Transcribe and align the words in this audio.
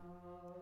Oh. 0.00 0.61